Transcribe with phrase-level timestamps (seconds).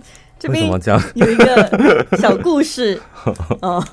[0.38, 0.70] 这边
[1.14, 3.00] 有一个小故事
[3.60, 3.84] 哦，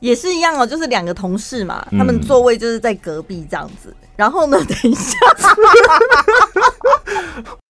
[0.00, 3.94] 也是一样哦，就是两个同事嘛，他们座位就是在隔壁这样子。
[4.16, 5.16] 然后呢，等一下。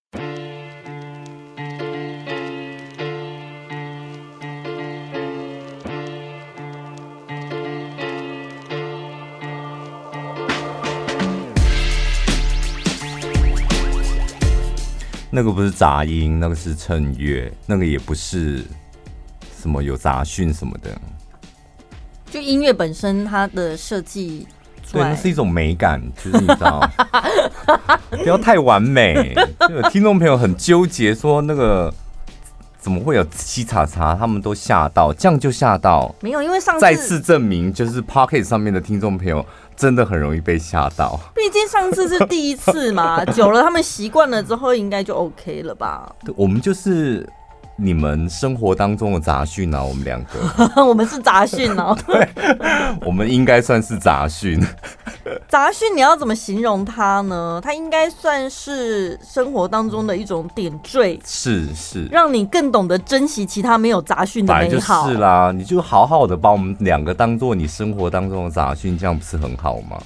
[15.37, 18.65] 那个不是杂音，那个是衬乐，那个也不是
[19.61, 20.97] 什么有杂讯什么的。
[22.31, 24.47] 就音乐本身，它的设计，
[24.93, 26.89] 对，那是一种美感，就是你知道，
[28.23, 29.35] 不要太完美。
[29.69, 31.93] 就有听众朋友很纠结，说那个
[32.79, 36.15] 怎么会有七叉叉，他们都吓到，这样就吓到。
[36.21, 39.45] 没有，因为上次再次证明，就是 Podcast 上面的听众朋友。
[39.77, 46.15] 真的很容易被吓到，毕竟上次是第一次嘛， 久了他们习惯了之后，应该就 OK 了吧？
[46.37, 47.29] 我们就是
[47.77, 52.29] 你们生活当中的杂讯啊，我们两个， 我们是杂讯哦，对，
[53.05, 54.61] 我们应该算是杂讯。
[55.49, 57.61] 杂讯你要怎么形容它呢？
[57.63, 65.09] 它应该算是生活当中的一种点缀，是是，让你更懂得珍惜其他没有杂讯的美好。
[65.09, 70.01] 是啦，你就好好的把我们两个当做你生活当中的杂讯，这样不是很好吗？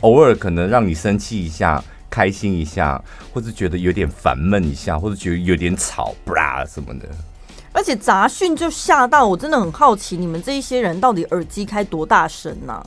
[0.00, 1.82] 偶尔可能让你生气一下，
[2.14, 7.08] 开心一下，或者觉得有点烦闷一下，或者觉得有点吵，不啦什么的。
[7.72, 12.86] 而且杂讯就吓到我，真的很好奇，你们这一些人到底耳机开多大声呢、啊？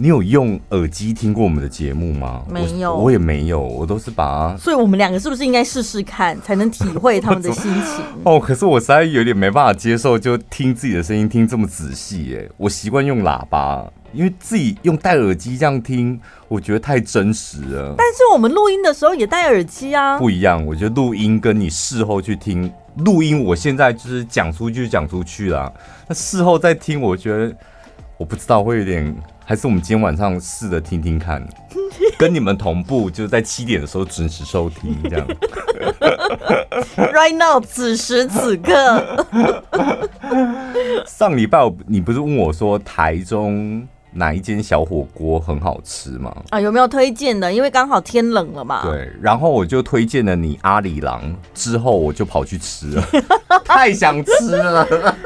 [0.00, 2.44] 你有用耳机听过我们的节目吗？
[2.48, 4.56] 没有我，我也没有，我都是把。
[4.56, 8.04] 所以，我们两个是不是应该试试看，才能体会他们的心情？
[8.24, 12.48] 哦，可是我实在有点没办法接受，就听自己的声音听这么仔细耶。
[12.56, 17.94] 我习惯用喇叭，因为自己用戴耳机这样听，我觉得太真实了。
[17.96, 20.64] 但是我们录音的时候也戴耳机啊，不一样。
[20.64, 25.72] 我觉得录音跟你事后去听录音，我现在就是讲出去就讲出去了。
[26.06, 27.54] 那事后再听，我觉得
[28.16, 29.14] 我不知道会有点。
[29.44, 31.42] 还是我们今天晚上试着听听看，
[32.18, 35.26] 跟你们同步，就是在七点的时候准时收听，这样。
[36.94, 39.26] Right now，此时此刻。
[41.08, 43.88] 上礼拜你不是问我说台中？
[44.18, 46.34] 哪一间小火锅很好吃吗？
[46.50, 47.52] 啊，有没有推荐的？
[47.52, 48.82] 因为刚好天冷了嘛。
[48.82, 51.22] 对，然后我就推荐了你阿里郎，
[51.54, 53.04] 之后我就跑去吃了，
[53.64, 54.86] 太想吃了。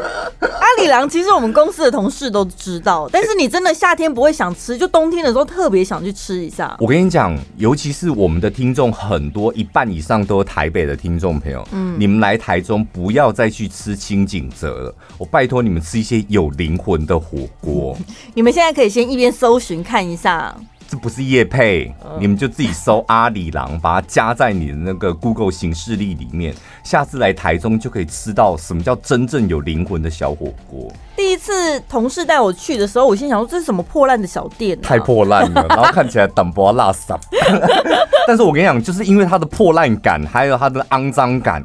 [0.43, 6.77] 阿里郎其实我们公司的同事都知道，但是你真的夏天不会想吃，就冬天的时候特别想去吃一下。
[6.79, 11.67] 我跟你讲，尤其是我们的听众很多，一半以上都是台北的听众朋友。
[11.73, 17.97] 嗯，你们来台中不要再去吃清景泽了，我拜托你们吃一些有灵魂的火锅。
[18.35, 18.73] 你们现在。
[18.73, 20.55] 可以先一边搜寻看一下，
[20.89, 26.55] 这不是叶配，你们就自己搜阿里郎，把它加在你的那个 Google 形式力里面。
[26.85, 30.93] 下次来台中就可以吃到什么叫真正有灵魂的小火锅。
[31.17, 34.85] 第一次同事带我去的时候，我心想说，这是什么破烂的小店啊？
[34.85, 37.17] 太破烂了， 然后看起来淡薄垃圾。
[38.27, 41.63] 但是我跟你讲，就是因为它的破烂感，还有它的肮脏感。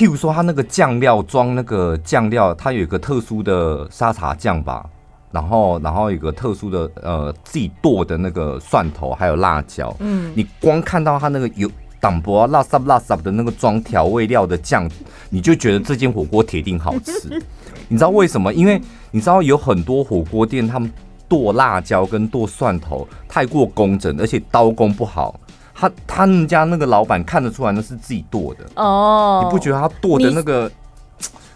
[0.00, 4.88] 譬如说，他那个酱料装那个酱料，它有一个特殊的沙茶酱吧，
[5.30, 9.94] 然后然后有一个特殊的呃自己剁的那个蒜头，还有辣椒。
[9.98, 14.90] 嗯，你光看到它那个有挡薄辣沙辣沙的那个装调味料的酱，
[15.28, 17.28] 你就觉得这间火锅铁定好吃。
[17.88, 18.54] 你知道为什么？
[18.54, 18.80] 因为
[19.10, 20.90] 你知道有很多火锅店，他们
[21.28, 25.38] 剁辣椒跟剁蒜头太过工整，而且刀工不好。
[25.80, 30.70] 他他们家那个老板看得出来那是自己剁的哦，你不觉得他剁的那个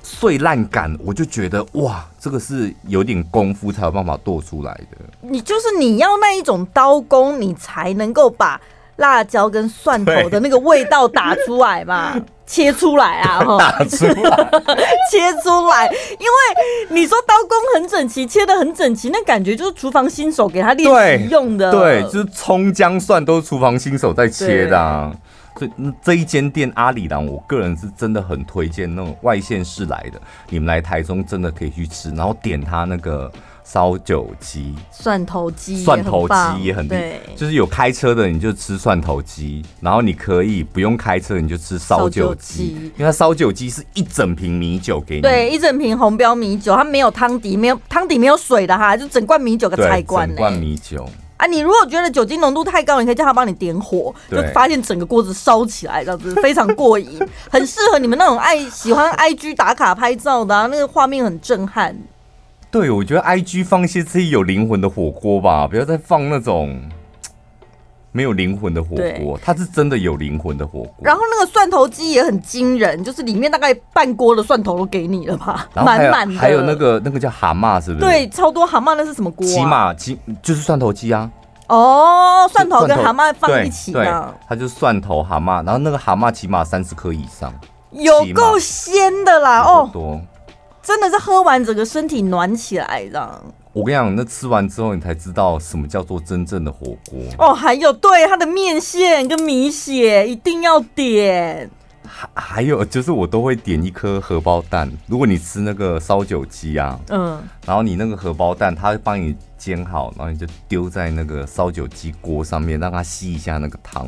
[0.02, 0.96] 碎烂感？
[1.04, 4.96] 我就觉得哇，这个是有点功夫才有办法剁出来的。
[5.20, 8.58] 你就是你要那一种刀工，你才能够把
[8.96, 12.18] 辣椒跟蒜头的那个味道打出来嘛。
[12.46, 13.40] 切出来啊！
[13.58, 14.50] 打出来，
[15.10, 15.86] 切出来，
[16.18, 21.70] 因为你说刀工很整齐，切的很整齐，那感觉就是厨房新手给他练习用的。
[21.70, 25.12] 对，就是葱姜蒜都是厨房新手在切的啊。
[25.56, 25.70] 所以
[26.02, 33.30] 这一间店阿里郎，我个人是真的很推荐那种外县市来的，你们来台中真的可以去吃，然后点他那个。
[33.64, 36.94] 烧酒鸡、蒜头鸡、蒜头鸡也很厉，
[37.34, 51.08] 就是有开车的你就吃蒜头鸡，然后你可以不用开车你就吃烧酒鸡，因为它烧酒鸡是一整瓶米酒给你，对，一整瓶红标米酒，它没有汤底，没有汤底，没有水的哈，就整罐米酒个菜罐，整罐米酒。
[51.36, 51.46] 啊！
[51.48, 57.18] 你如果觉得酒精浓度太高，你可以叫他帮你点火，就发现整个锅子烧起来，这样子非常过瘾，
[57.50, 61.98] 很适合你们那种爱喜欢 IG 打卡拍照的啊，那个画面很震撼。
[62.74, 66.76] 对，我觉得 IG 放一些自己有灵魂的火锅吧，不要再放那种
[68.10, 70.94] 没有灵魂的火锅，它是真的有灵魂的火锅。
[71.00, 76.36] 然后那个蒜头鸡也很惊人，就是里面大概半锅的蒜头都给你了吧， 满满的。
[76.36, 78.04] 还有那个那个叫蛤蟆，是不是？
[78.04, 79.46] 对，超多蛤蟆，那是什么锅？
[79.46, 81.30] 起码鸡就是蒜头鸡啊。
[81.68, 87.54] 哦，蒜头跟蛤蟆放一起的，它就是蒜头蛤蟆，然后那个蛤蟆起码三十颗以上，
[87.92, 90.20] 有够鲜的啦哦，多，
[90.84, 93.42] 真的是喝完整个身体暖起来的。
[93.72, 97.52] 我跟你讲，那吃完之后，你才知道什么叫做真正的火锅哦。
[97.52, 101.68] 还有，对它的面线跟米血一定要点。
[102.06, 104.88] 还还有就是，我都会点一颗荷包蛋。
[105.08, 114.06] 如果你吃那个烧酒鸡啊，嗯，然后你那个荷包蛋，它会帮你煎好，然后你就丢在那个烧酒鸡锅上面，让它吸一下那个汤。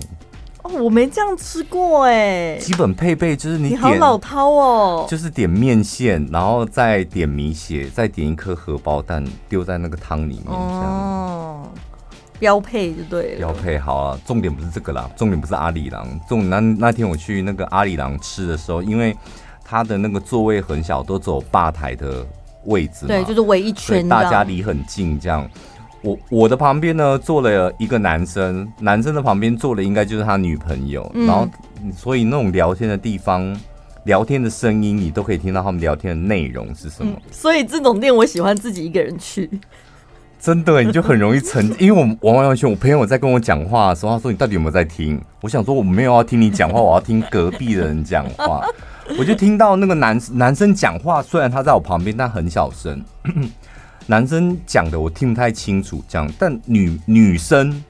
[0.67, 2.57] 哦，我没这样吃过哎。
[2.59, 10.47] 基本配备就是你点，你好老饕哦，就是点面线，然后再点米血，再点一颗荷包蛋，丢在那个汤里面。
[10.49, 11.69] 哦，
[12.39, 13.39] 标配就对了。
[13.39, 16.07] 标配好啊，重点不是这个啦，重点不是阿里郎。
[16.29, 19.17] 重那那天我去那个阿里郎吃的时候，因为
[19.65, 22.27] 他的那个座位很小，都走吧台的
[22.65, 25.49] 位置嘛，对，就是围一圈，大家离很近这样。
[26.02, 31.48] 我我的旁边呢坐了一个男生，男生的旁边坐的应该就是他女朋友，嗯、然后
[31.96, 33.56] 所以那种聊天的地方，
[34.04, 37.12] 聊天的声音你都可以听到他们聊天的内容是什么。
[37.16, 39.50] 嗯、所以这种店我喜欢自己一个人去，
[40.38, 45.20] 真的你就很容易沉，因为我完完全全我朋友在跟我讲话的时候，他说你到底有没有在听？
[45.40, 48.64] 我想说我没有要听你讲话，我要听隔壁的人讲话。
[49.19, 53.00] 我就听到那个男男生讲话，虽然他在我旁边，但很小声。
[54.08, 57.82] 男生讲的我听不太清楚，这样，但女女生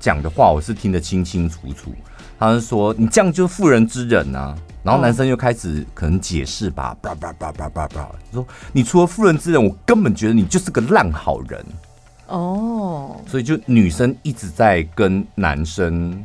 [0.00, 1.92] 讲的话我是听得清清楚楚。
[2.38, 11.66] 他是说你这样就是妇人之仁啊，然后男生又开始可能解释吧，叭叭叭叭叭叭，说你除了妇人之仁，我根本觉得你就是个烂好人。
[12.28, 16.24] 哦，所以就女生一直在跟男生。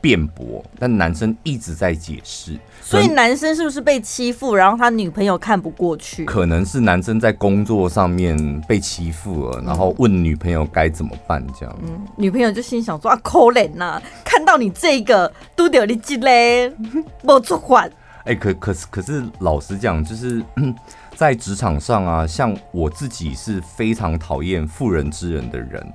[0.00, 4.54] 辩驳，但男生一直在解释，所以男生是不是被欺负？
[4.54, 11.44] 然后他女朋友看不过去，可能是男生在工作上面被欺负了，然后问女朋友该怎么办？
[11.58, 16.72] 这样，嗯，女朋友就心想说：“啊，可怜呐，看到你这个都掉你鸡嘞，
[17.22, 17.90] 没出还。”
[18.24, 20.42] 哎，可可是可是，老实讲，就是
[21.16, 25.92] 在职场上啊，像我自己是非常讨厌妇人之仁的人，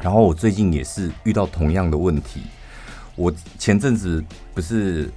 [0.00, 2.42] 然后我最近也是遇到同样的问题。
[3.18, 4.22] 我前阵子
[4.54, 5.10] 不是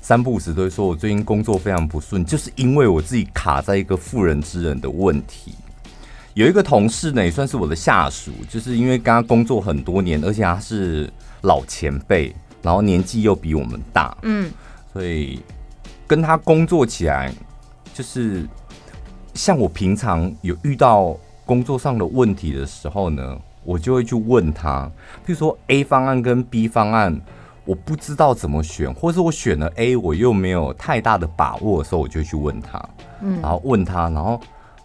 [0.00, 5.56] 三不五时都会说，我最近工作非常不顺，就是因为我自己卡在一个妇人之仁的问题。
[6.34, 12.32] 有一个同事呢，也算是我的下属，就是因为跟他工作很多年，而且他是老前辈，
[12.62, 14.48] 然后年纪又比我们大，嗯，
[14.92, 15.42] 所以
[16.06, 17.34] 跟他工作起来，
[17.92, 18.46] 就是
[19.34, 24.88] 像我平常有遇到工作上的问题的时候呢，我就会去问他，
[25.26, 27.20] 譬如说 A 方案跟 B 方案。
[27.68, 32.82] 我不知道怎么选，或是我选了 A，我又没有太大的把握的时候，我就去问他，
[33.20, 34.40] 嗯，然后问他，然后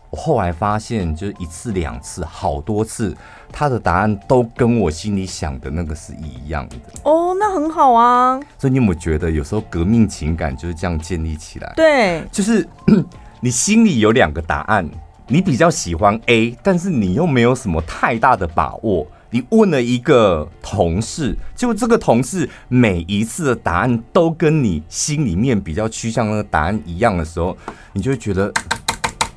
[0.09, 3.15] 我后来发现，就是一次两次，好多次，
[3.53, 6.75] 他的答案都跟我心里想的那个是一样的。
[7.03, 8.37] 哦，那很好啊。
[8.59, 11.71] 所以你有没有觉得，有时候革命情感就是这样建立起来？
[11.77, 12.67] 对，就是
[13.39, 14.85] 你心里有两个答案，
[15.27, 19.07] 你比较喜欢 A，但是你又没有什么太大的把握。
[19.33, 27.57] 你问了一个同事，就这个同事每一次的答案都跟你心里面比较趋向那个答案一样的时候，
[27.93, 28.53] 你就会觉得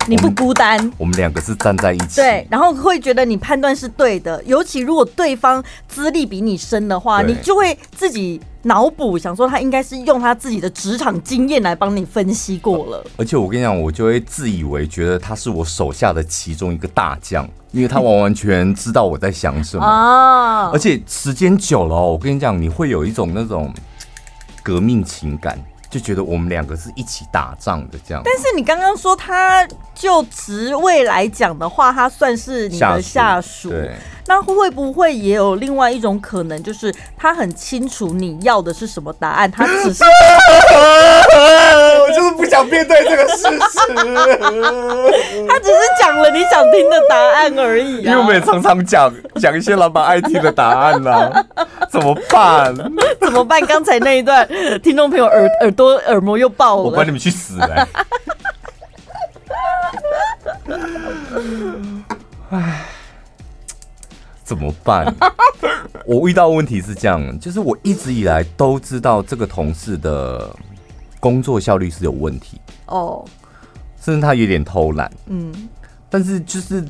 [0.07, 0.79] 你不孤单。
[0.99, 4.45] 我们两个是站在一起，对，然后会觉得你判断是对的。
[4.45, 8.39] 尤其如果对方资历比你深的话，你就会自己。
[8.67, 20.71] 脑补想说他应该是用他自己的职场经验来帮你分析过了，而且我跟你讲，我就会自以为觉得他是我手下的其中一个大将，因为他完完全知道我在想什么啊！
[20.73, 23.73] 而且时间久了，我跟你讲，你会有一种那种
[24.65, 25.57] 革命情感。
[25.97, 33.93] 就觉得我们两个是一起打仗的这样，但是你刚刚说他就职位来讲的话，他算是你的下属，对，
[34.27, 40.05] 那会不会也有另外一种可能，就是他很清楚你要的是什么答案，他只是
[42.03, 43.59] 我就是不想面对这个事实，
[45.49, 51.47] 他只是讲了你想听的答案而已，啊，因为我们也常常讲讲一些老板爱听的答案啦，
[51.97, 52.75] 怎么办？
[53.21, 53.61] 怎么办？
[53.67, 54.47] 刚才那一段
[54.83, 55.95] 听众朋友耳耳朵。
[56.07, 57.59] 耳膜又爆了，我管你们去死！
[62.51, 62.85] 哎，
[64.45, 65.13] 怎么办？
[66.05, 70.55] 我遇到问题是这样，就是我一直以来都知道这个同事的
[71.19, 73.25] 工作效率是有问题哦，
[74.01, 75.69] 甚至他有点偷懒，嗯，
[76.09, 76.85] 但是就是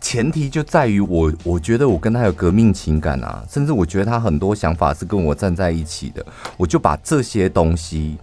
[0.00, 6.24] 前提就在于我，我觉得我跟他有革命情感啊，甚至我觉得他很多想法是跟我站在一起的，
[6.56, 8.16] 我就把这些东西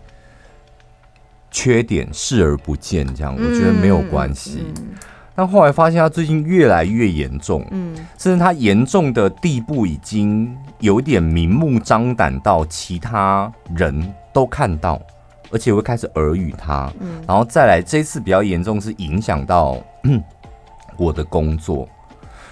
[1.52, 4.64] 缺点视而不见，这样我觉得没有关系。
[4.68, 4.88] 嗯嗯、
[5.36, 15.00] 但后来发现他最近越来越严重，嗯，甚至他严重的地步已经有点明目张胆到其他人都看到，
[15.52, 19.78] 而且会开始耳语他，嗯，然后再来这次比较严重是影响到。
[20.98, 21.88] 我的工作，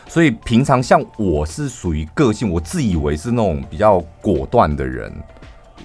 [0.08, 5.12] 所以平常像我是属于个性，我自以为是那种比较果断的人，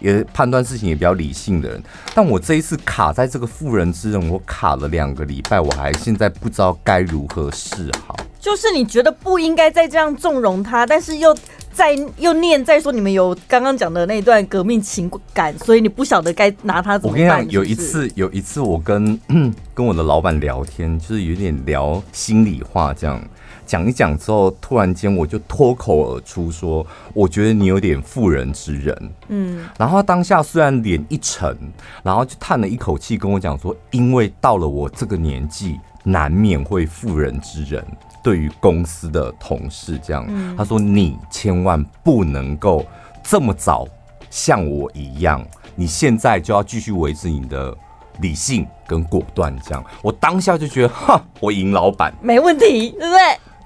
[0.01, 1.83] 也判断事情也比较理性的人。
[2.15, 8.17] 但我这一次卡在这个妇人之仁，我卡了两个礼拜，我还现在不知道该如何是好。
[8.41, 11.37] 就是你觉得不应该再这样纵容他，但是又
[11.79, 17.25] 再又念再说，你们有刚刚讲的那段革命情感，所以你不晓得该拿他怎么办。
[17.25, 19.17] 我跟你讲，有一次，有一次我跟
[19.73, 23.23] 跟我的老板聊天，就是有点聊心里话，这样
[23.65, 31.57] 讲一讲之后，突然间我就脱口而出说：“我觉得你有点妇人之仁。”嗯，然后他当下虽然脸一沉，
[32.03, 37.85] 然后就叹了一口气，跟我讲说：“因为到了我这个年纪，难免会妇人之仁。”
[38.29, 42.85] 对于公司的同事这样，嗯、他说：“你千万不能够
[43.23, 43.89] 这么早
[44.29, 45.43] 像我一样，
[45.75, 47.75] 你现在就要继续维持你的
[48.21, 53.19] 理性跟果断。”这样，我当下就觉得，哈，我赢老板没问题，对不对？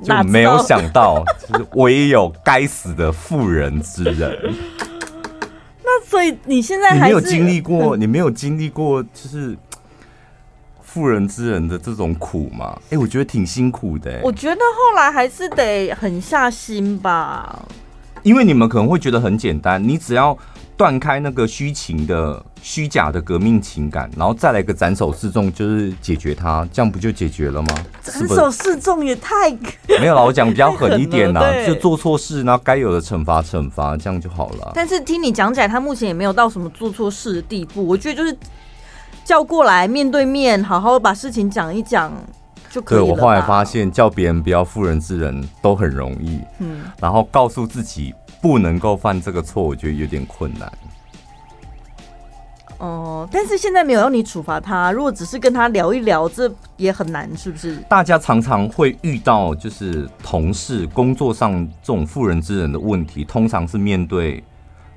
[0.05, 4.55] 就没有想到，就是我也有该死的妇人之仁。
[5.83, 9.59] 那所以你现在还你没有经历过，你没有经历过，就是。
[10.93, 14.21] 妇人之仁的这种苦嘛，哎、欸，我觉得挺辛苦的。
[14.23, 17.65] 我觉得后来还是得狠下心吧。
[18.23, 20.37] 因为你们可能会觉得很简单，你只要
[20.77, 27.69] 断开那个虚情的、虚假的革命情感，然后再来个斩首示众，就是解决它，这样不就解决了吗？
[28.03, 29.51] 斩首示众也太
[29.99, 34.71] 没有了，我讲比较狠一点呐，就做错事，然后该有的惩罚惩罚，这样就好了。
[34.75, 38.37] 但是听你讲起来，他目前也没有到什么做错事的地步，我觉得就是。
[39.25, 42.13] 叫过来面对面，好好把事情讲一讲
[42.69, 43.05] 就可以了。
[43.05, 50.73] 对，我后来发现，叫别人不要妇人之仁都很容易，嗯，然后告诉自己不能够犯这个错，我觉得有点困难。
[52.79, 57.77] 哦、呃，但是现在没有要你处罚他，如果只是跟他聊一聊，这也很难，是不是？
[57.89, 64.43] 大家常常会遇到，就是同事工作上这种妇人之仁的问题，通常是面对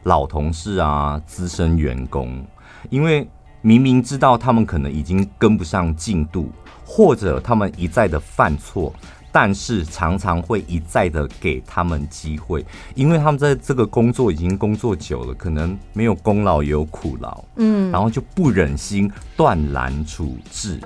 [0.03, 2.43] 老同事啊、资深员工，
[2.89, 3.27] 因为。
[3.65, 6.51] 明明知道他们可能已经跟不上进度，
[6.85, 8.93] 或者他们一再的犯错，
[9.31, 20.79] 但是常常会一再的给他们机会，因为他们在这个工作已经工作久了，可能没有功劳也有苦劳，嗯，然后就不忍心断然处置，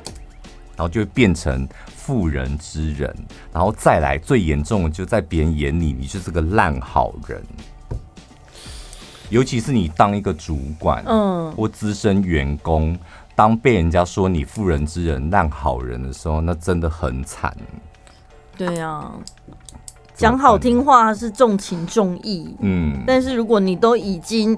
[0.78, 3.14] 然后就会变成妇人之仁，
[3.52, 7.44] 然后再来最严重的就在别人眼里，你就是个烂好人。
[9.30, 12.98] 尤其是你当一个主管，嗯，或资深员工，
[13.36, 17.56] 当被人家说你妇人之仁、烂好人的时候，那真的很惨。
[18.58, 19.10] 对呀，
[20.16, 24.58] 讲好听话是重情重义，嗯，但是如果你都已经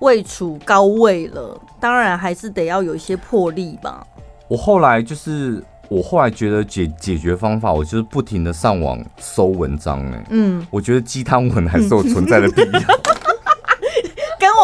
[0.00, 4.06] 位处高位了，当然还是得要有一些魄力吧。
[4.48, 12.80] 我后来就是，我后来觉得解解决方法，我就是不停的上网搜文章，哎，嗯，我觉得鸡汤文还是有存在的必要。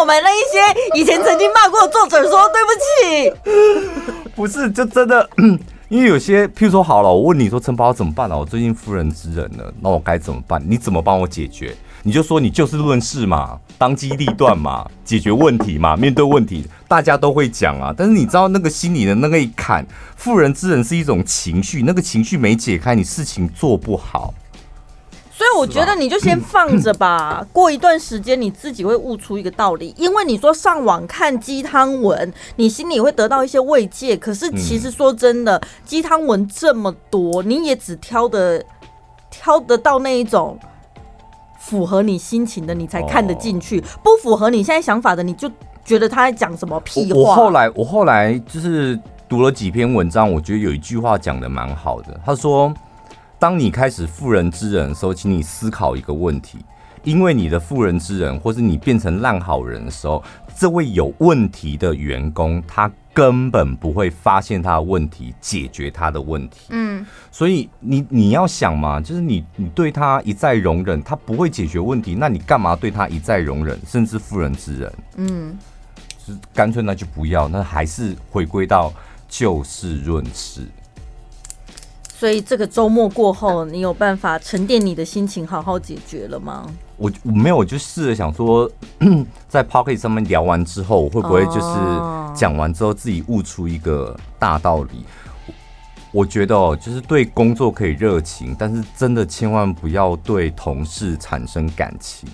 [0.01, 2.71] 我们那一些以前曾经骂过的作者说对不
[3.45, 5.29] 起， 不是，就真的，
[5.91, 8.39] 因为有些，譬如说，好了，我问你说，陈宝怎么办呢？
[8.39, 10.63] 我最近妇人之仁了，那我该怎么办？
[10.67, 11.77] 你怎么帮我解决？
[12.03, 17.93] 你就说你就事论事嘛，当机立断嘛，解决问题嘛，面对问题，大家都会讲啊。
[17.95, 24.33] 但是你知道那个心里的那个一坎，妇人之仁是一种情绪，那个情绪没解开，你事情做不好。
[25.41, 29.95] 所以我觉得你就先放着吧， 过一段时间你自己会悟出一个道理。
[29.97, 34.15] 因为你说上网看鸡汤文，你心里会得到一些慰藉。
[34.15, 38.63] 可是其实说真的，鸡汤文这么多，你也只挑的
[39.31, 40.59] 挑得到那一种
[41.59, 43.83] 符合你心情的，你才看得进去。
[44.03, 45.51] 不符合你现在想法的，你就
[45.83, 47.19] 觉得他在讲什么屁话。
[47.19, 52.71] 我后来我后来就是读了几篇文章，我觉得有一句话讲的蛮好的，他说。
[53.41, 56.59] 当你开始妇人之仁的时候，请你思考一个问题：
[57.05, 60.23] 因为你的妇人之仁，或是你变成烂好人的时候，
[60.55, 66.67] 这位有问题的员工，他根本不会发现他的问题，解决他的问题。
[66.69, 74.93] 嗯，所以你你要想嘛，就是你你对他一再容忍，他不会解决问题，那你干嘛对他一再容忍，甚至妇人之仁？
[75.17, 75.59] 嗯，
[76.19, 78.93] 就是干脆那就不要，那还是回归到
[79.27, 80.67] 就事论事。
[82.21, 86.67] 所以这个周末过后，你有办法沉淀你的心情，好好解决了吗？
[86.99, 88.71] 我我没有，我就试着想说，
[89.49, 91.75] 在 Pocket 上面聊完之后，我会不会就是
[92.35, 95.03] 讲完之后自己悟出一个大道理？
[96.13, 102.29] 我觉得哦，就是对工作可以热情，但是真的千万不要对同事产生感情。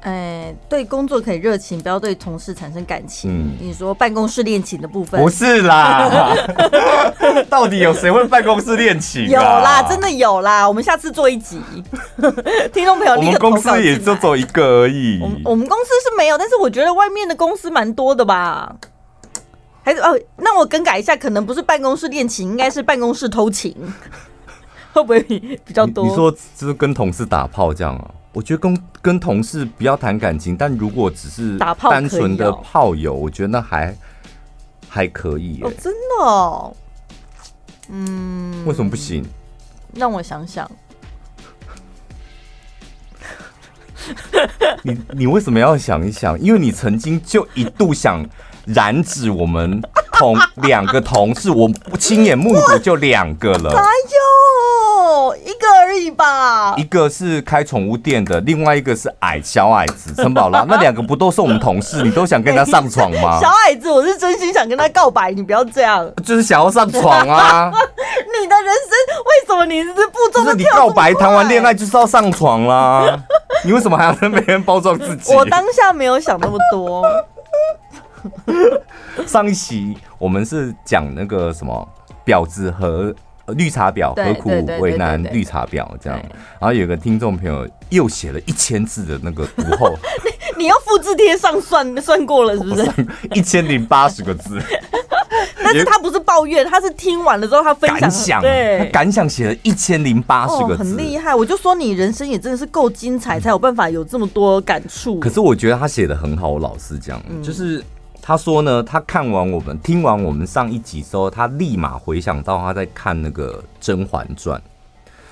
[0.00, 3.30] 哎，对工作可以热情，不要对同事产生感情。
[3.30, 5.20] 嗯，你说办公室恋情的部分？
[5.22, 6.34] 不是啦，
[7.50, 9.28] 到底有谁会办公室恋情？
[9.28, 10.66] 有啦，真的有啦。
[10.66, 11.60] 我们下次做一集，
[12.72, 15.20] 听众朋友，我们公司也就走一个而已。
[15.22, 18.74] 我们我们公司是没有，但是我觉得外面的公司蛮多的吧？
[19.82, 23.74] 还是哦，那我更改一下，可能不是办公室恋情，应该是办公室偷情，
[24.94, 26.04] 会不会比较多？
[26.04, 28.10] 你，你说就是跟同事打炮这样啊？
[28.32, 33.96] 我觉得跟跟同事不要谈感情，但如果只是单纯的炮友，我觉得那还
[34.88, 35.60] 还可以。
[35.62, 36.76] 哦，真的哦？
[37.88, 39.24] 嗯，为什么不行？
[39.94, 40.70] 让我想想。
[44.82, 46.38] 你你为什么要想一想？
[46.40, 48.24] 因为你曾经就一度想
[48.64, 49.82] 染指我们
[50.12, 51.68] 同两个同事，我
[51.98, 53.70] 亲眼目睹就两个了。
[53.70, 54.20] 哎呦，
[55.36, 56.74] 一个而已吧。
[56.76, 60.64] 一个是开宠物店的，另外一个是矮小矮子陈宝拉。
[60.68, 62.02] 那两个不都是我们同事？
[62.02, 63.38] 你都想跟他上床吗？
[63.42, 66.10] 小矮子，我是真心想跟他告白，你不要这样。
[66.24, 67.70] 就是想要上床啊！
[67.70, 70.44] 你的人生为什么你是步骤？
[70.44, 73.18] 就是你告白谈完恋爱就是要上床啦。
[73.64, 75.34] 你为什么还要跟别人包装自己？
[75.34, 77.04] 我当下没有想那么多。
[79.26, 81.88] 上一期我们是讲那个什么
[82.24, 83.14] 婊子和
[83.52, 86.18] 绿茶婊何苦为难绿茶婊这样，
[86.58, 89.94] 然后有个听众朋友又写了一千字的那个读后，
[90.58, 92.88] 你要复制贴上算算过了是不是？
[93.34, 94.60] 一千零八十个字。
[95.62, 101.32] 但是他不是抱怨，他是听完了之后他分享感想，对，他感想写了一千零八十个字，很厉害。
[101.32, 105.20] 我就说你人生也真的是够精彩，才有办法有这么多感触。
[105.20, 107.82] 可是我觉得他写的很好，我老实讲，就是
[108.22, 114.60] 他说呢，他看完我们听完我们上一集之后，他立马回想到他在看那个《甄嬛传》，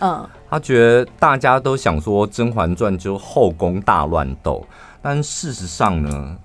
[0.01, 4.67] 嗯，他觉得大家都想说《甄嬛传》就后宫大乱斗，
[5.01, 6.37] 但事实上呢，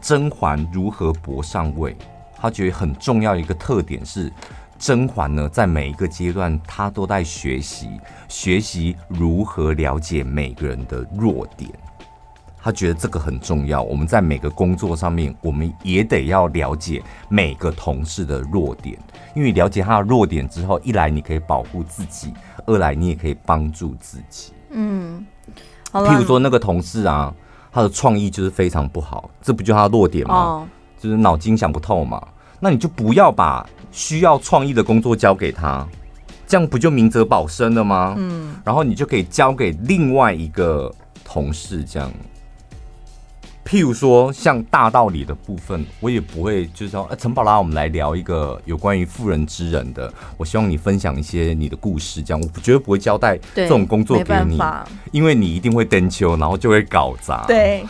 [0.00, 1.96] 甄嬛如何搏上位？
[2.38, 4.30] 他觉得很重要一个特点是，
[4.78, 7.88] 甄嬛呢，在每一个阶段，她都在学习，
[8.28, 11.70] 学习如何了解每个人的弱点。
[12.66, 13.80] 他觉得这个很重要。
[13.80, 18.98] 我们在每个工作上面，我们也得要了解每个同事的弱点，
[19.36, 22.34] 因为了解他的弱点之后，一来你可以保护自己，
[22.66, 24.52] 二来你也可以帮助自己。
[24.70, 25.24] 嗯，
[25.92, 27.32] 譬如说那个同事啊，
[27.70, 30.34] 他的创意就是非常不好，这不就他的弱点吗？
[30.34, 32.20] 哦就是脑筋想不透嘛，
[32.58, 35.86] 那你就不要把需要创意的工作交给他，
[36.48, 38.14] 这样不就明哲保身了吗？
[38.16, 42.10] 嗯，然后你就可以交给另外一个同事这样。
[43.66, 50.10] 譬如说，像大道理的部分，我也不会就是说，呃，陈宝拉，我们来聊一个有关于妇人之仁的。
[50.36, 54.56] 我希望你分享一些你的故事，这样我绝对不会交代这种工作给你，
[55.10, 57.44] 因为你一定会登秋，然后就会搞砸。
[57.48, 57.84] 对，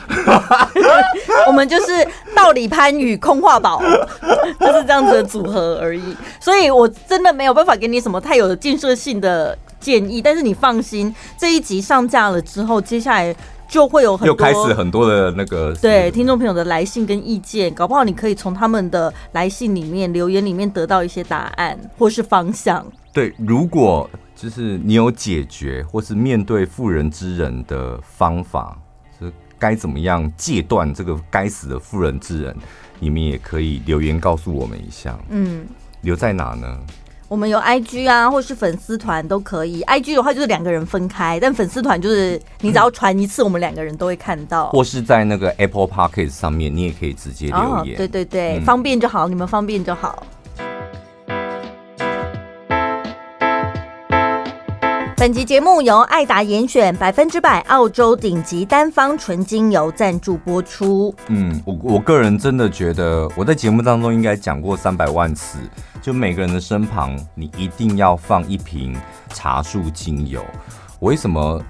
[1.47, 3.79] 我们就是道理潘与空话宝，
[4.59, 6.17] 就是这样子的组合而已。
[6.41, 13.35] 所以我真的没有办法给你什么太有建设性的建议，但是你放心，这一集上架了之后，接下来。
[13.69, 22.87] 就会有很多又开始很多的那个对听众朋友的来信跟意见，搞不好你可以从他们的来信里面留言里面得到一些答案或是方向。
[23.13, 28.79] 对，如果就是你有解决或是面对妇人之仁的方法，
[29.19, 32.57] 是该怎么样戒断这个该死的妇人之仁，
[33.01, 35.19] 你们也可以留言告诉我们一下。
[35.29, 35.67] 嗯，
[36.03, 36.79] 留在哪呢？
[37.29, 39.83] 我们有 IG 啊，或是粉丝团都可以。
[39.83, 44.71] IG 的话就是两个人分开，但粉丝团就是你只要传一次，我们两个人都会看到。
[44.71, 47.95] 或是在那个 Apple Podcast 上面，你也可以直接留言。
[47.95, 50.25] 哦、对对对，嗯、方便就好，你们方便就好。
[55.19, 61.13] 本集节目由爱达严选百分之百澳洲顶级单方纯精油赞助播出。
[61.29, 65.59] 嗯，我我个人真的觉得，我在节目当中应该讲过三百万次，
[66.03, 68.95] 就每个人的身旁，你一定要放一瓶
[69.31, 70.45] 茶树精油。
[70.99, 71.63] 我为什么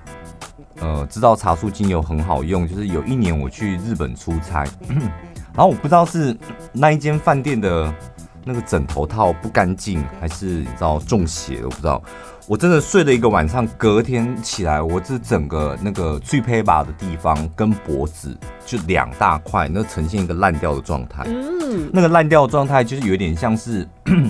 [0.81, 2.67] 呃知道茶树精油很好用？
[2.67, 4.65] 就是有一年我去日本出差，
[5.55, 6.37] 然后我不知道是
[6.73, 7.95] 那一间饭店的
[8.43, 12.03] 那个枕头套不干净，还是你知道中邪，我不知道。
[12.49, 21.25] 我真的睡了一个晚上，隔天起来，我这整个那个最配把的地方跟脖子就两大块，那呈现一个烂掉的状态。
[21.27, 23.85] 嗯，那个烂掉的状态就是有点像是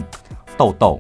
[0.57, 0.98] 痘痘，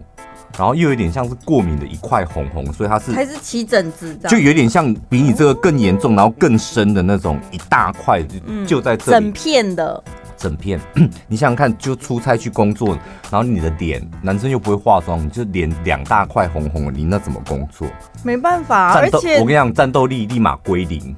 [0.58, 10.04] 然后又有点像是过敏的一块红红，所以它是还是起疹子，就有点像比你这个更严重，然后更深的那种一大块，就就在这里整片的。
[10.36, 10.80] 整片，
[11.28, 12.96] 你想想看，就出差去工作，
[13.30, 17.86] 然后你的脸，男生又不会化妆，你就脸两大块红红的，你那怎么工作？
[18.22, 21.14] 没办法，而且我跟你讲，战斗力立马归零。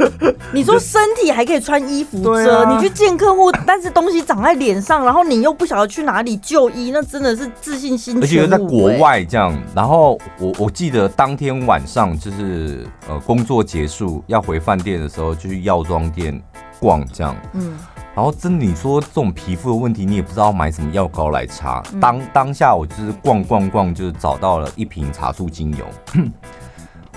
[0.52, 8.18] 你说身体还可以穿衣服遮，啊、你去见客户， 但是东西长在脸上，然后你又不晓得去哪里就医，那真的是自信心。
[8.22, 16.40] 而且在国外这样，然后我我记得当天晚上就是呃工作结束要回饭店的时候，就去药妆店
[16.78, 17.76] 逛这样，嗯。
[18.14, 21.82] 然后真的，你说这种皮肤的问题，你也不知道买什么药膏来擦。
[22.00, 25.86] 当当下我就是逛逛逛，就是找到了一瓶茶树精油。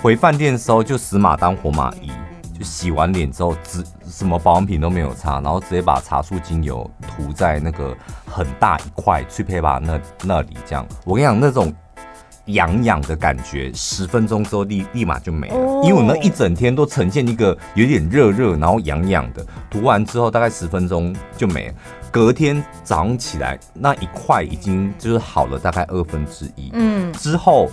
[0.02, 2.12] 回饭店的时候就死马当活马医，
[2.58, 10.86] 就洗完脸之后，只什么保养品都没有擦，然后直接把茶树精油涂在那个很大一块翠佩巴那那里，这样。
[11.06, 11.74] 我跟你讲，那种。
[12.48, 19.46] 痒痒的感觉，十分钟之后立立马就没了，因为我那一整天都呈现一个有点热热，然后痒痒的。
[19.70, 21.74] 涂完之后大概十分钟就没了，
[22.12, 26.70] 隔天早上起来那一块已经就是好了大概二分之一。
[26.74, 27.70] 嗯，之后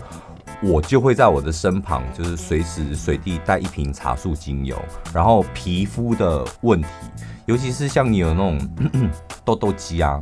[0.63, 4.81] 我就会在我的身旁，就是随时随地带一瓶茶树精油，
[5.13, 6.89] 然后皮肤的问题，
[7.47, 8.59] 尤其是像你有那种
[9.45, 10.21] 痘痘肌啊。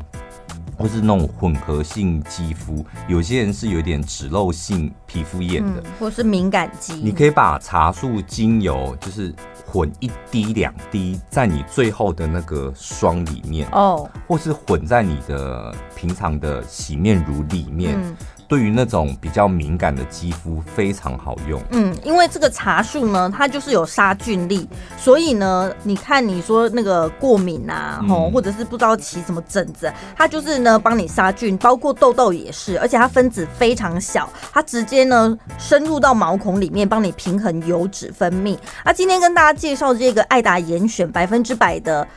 [0.78, 6.94] 或是那种混合性肌肤，有些人是有点脂漏性皮肤炎的，嗯，或是敏感肌。
[6.94, 9.34] 你可以把茶树精油就是
[9.66, 18.00] 混一滴两滴在你最后的那个霜里面哦，或是混在你的平常的洗面乳里面。
[18.00, 18.16] 嗯
[18.48, 21.62] 对于那种比较敏感的肌肤非常好用。
[21.70, 38.56] 嗯，因为这个茶树呢，它就是有杀菌力，所以呢，你看你说那个过敏啊，吼、嗯，或者是不知道起什么疹子，它就是呢帮你杀菌，包括痘痘也是，而且它分子非常小，它直接呢深入到毛孔里面，帮你平衡油脂分泌。
[38.82, 42.08] 那今天跟大家介绍这个爱达严选百分之百的。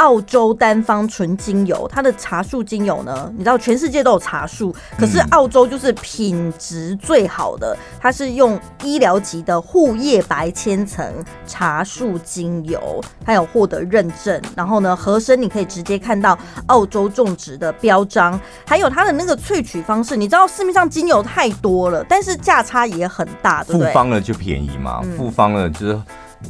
[0.00, 11.06] 澳洲单方纯精油，它的茶树精油呢，你知道全世界都有茶树，可是澳洲就是品质最好的，它是用医疗级的护叶白千层
[11.46, 23.88] 茶树精油，它有获得认证，然后呢，盒身你可以直接看到澳洲种植的标章，还有它的那个萃取方式，你知道市面上精油太多了，但是价差也很大，对不对？
[23.88, 26.00] 复方了就便宜嘛，复方了就是。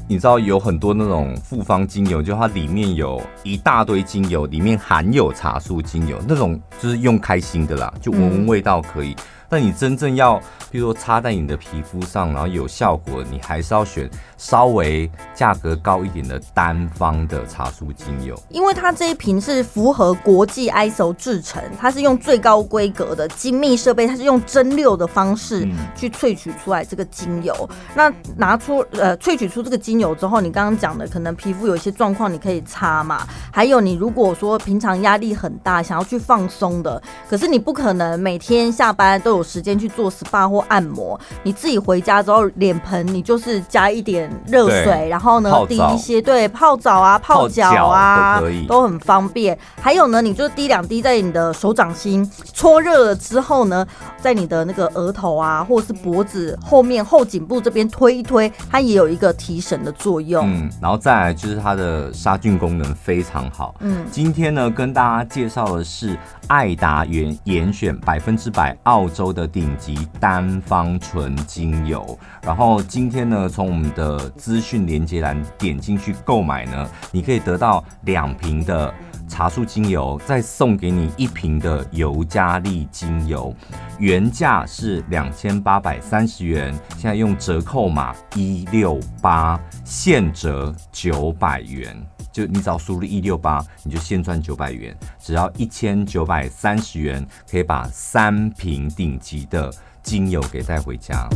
[0.07, 9.13] 你知道有很多那种复方精油，就它里面有一大堆精油，里面含有茶树精油，那种就是用开心的啦，就闻闻味道可以。
[9.13, 9.17] 嗯
[9.51, 14.09] 但你真正要，比如说擦在你的皮肤上，然后有效果，你还是要选
[14.39, 18.41] 稍微价格高一点的单方的茶树精油。
[18.49, 27.53] 因为它这一瓶是符合国际 ISO 制成，它是用最高规格的精密设备，它是用蒸馏的方式去萃取出来这个精油。
[27.69, 33.27] 嗯、那拿出呃萃取出这个精油之后，你刚刚讲的可能皮肤有一些状况，你可以擦嘛。
[33.51, 39.40] 还有你如果说平常压力很大，想要去放松的，可是你不可能每天下班都有。
[39.41, 49.59] 有时间去做 SPA 或按摩，你自己回家之后，脸盆你就是加一点热水，然后呢滴一些，对，泡澡啊、泡脚啊都可以，都很方便。
[49.81, 53.87] 还有呢，你就滴两滴在你的手掌心，搓热了之后呢，
[54.21, 60.47] 在你的那个额头啊，或者是脖子后面后颈部这边推一推，它也有一个提神的作用。
[60.47, 63.75] 嗯，然后再来就是它的杀菌功能非常好。
[63.81, 78.93] 嗯，今天呢跟大家介绍的是爱达原严选百分之百澳洲的顶级单方纯精油，然后今天呢，从我们的资讯连接栏点进去购买呢，你可以得到两瓶的
[79.29, 83.55] 茶树精油，再送给你一瓶的尤加利精油，
[83.99, 91.97] 原价是两千八百三十元，现在用折扣码一六八，现折九百元。
[92.33, 101.29] 就你只要输入一六八，你就现赚九百元，只要一千九百三十元，可以把三瓶顶级的精油给带回家。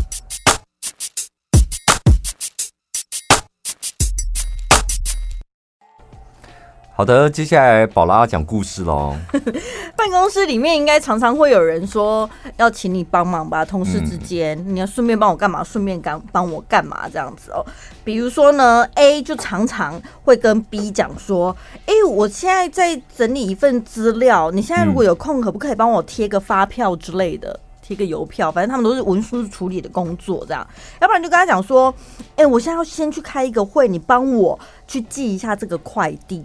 [6.97, 9.17] 好的，接下来宝拉要讲故事喽。
[9.97, 15.65] 办公室里面应该常常会有人说要请你帮忙吧，同事之间，嗯、你要顺便帮我干嘛？
[15.65, 17.09] 顺便干帮我干嘛？
[17.09, 17.67] 这样子哦。
[18.05, 28.51] 比如说呢，A 就常常会跟 B 讲说：“哎、欸，我现在在整理一份资料，你现在如果有空，可不可以帮我贴个发票之类的，贴个邮票？
[28.51, 30.67] 反正他们都是文书处理的工作，这样。
[31.03, 31.95] 要不然就跟他讲说：
[32.35, 36.43] 哎、我现在要先去开一个会，你帮我去寄一下这个快递。”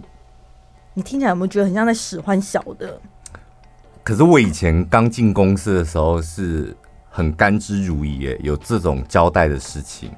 [0.92, 3.00] 你听起来有没有觉得很像在使唤小的？
[4.02, 6.76] 可是我以前刚进公司的时候是
[7.08, 10.10] 很甘之如饴，哎，有这种交代的事情。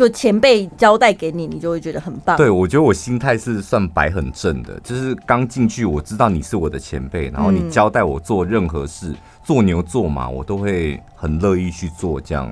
[0.00, 2.34] 就前辈交代给你，你就会觉得很棒。
[2.38, 12.50] 对，我觉得我心态是算摆很正的，就是刚进去我知道你是我的前辈，然后你交代我做任何事，嗯、做牛做马，我都会很乐意去做这样。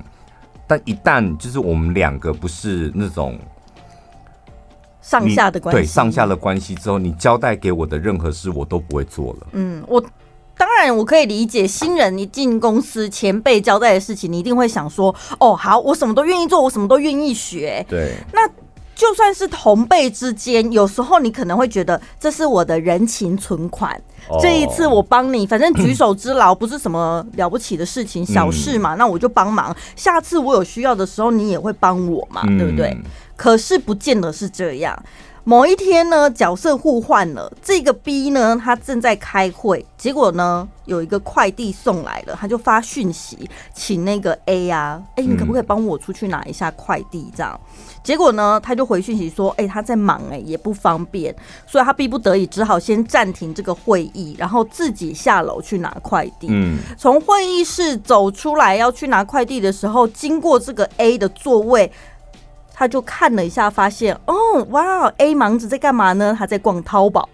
[0.67, 3.39] 但一旦就是我们两个不是那种
[5.01, 9.47] 上下的关系，对上下的关系之后，你交代给我的任何事，我都不会做了。
[9.53, 10.05] 嗯，我。
[10.59, 18.13] 当然，我可以理解新人你进公司，前辈交代的事情，你一定会想说：“哦，好，我什么都愿意做，我什么都愿意学。”对。
[18.33, 18.47] 那
[18.97, 23.95] 就算是同辈之间，有时候你可能会觉得这是我的人情存款，
[24.29, 29.75] 哦、这一次我帮你，反正举手之劳不是什么了不起的事情，小事嘛，嗯、那我就帮忙。
[29.95, 32.97] 下次我有需要的时候，你也会帮我嘛，嗯、对不对？
[33.37, 35.01] 可是不见得是这样。
[35.49, 37.51] 某一天呢，角色互换了。
[37.63, 47.33] 这个 B 呢，他正在开会，结果呢，有一个快递送来了，他就发讯息请那个 A 啊，哎、欸，你可不可以帮我出去拿一下快递？
[47.35, 47.59] 这样，
[48.05, 51.35] 结果呢，他就回讯息说，哎、欸，他在忙、欸，哎，也不方便，
[51.67, 56.49] 所以他逼不得已只好先暂停这个会议，然后自己下楼去拿快递。
[56.51, 61.91] 嗯，从会议室走出来要去拿快递的时候，经过这个 A 的座位。
[62.79, 66.33] 他就看了一下，发现哦，哇，A 盲子在干嘛呢？
[66.39, 67.29] 他在逛淘宝。